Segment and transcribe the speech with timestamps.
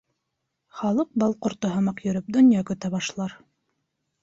[0.79, 3.39] Халыҡ, бал ҡорто һымаҡ йөрөп, донъя көтә башлар.